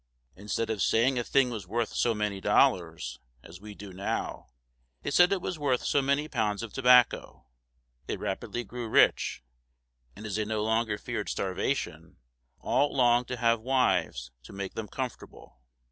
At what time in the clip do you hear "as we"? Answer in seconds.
3.43-3.75